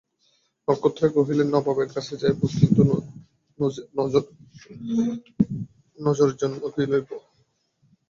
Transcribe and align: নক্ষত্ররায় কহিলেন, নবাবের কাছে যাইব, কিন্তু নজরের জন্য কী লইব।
নক্ষত্ররায় 0.67 1.13
কহিলেন, 1.15 1.47
নবাবের 1.53 1.89
কাছে 1.95 2.13
যাইব, 2.21 2.39
কিন্তু 2.53 2.81
নজরের 5.97 6.35
জন্য 6.41 6.61
কী 6.73 6.83
লইব। 6.91 7.09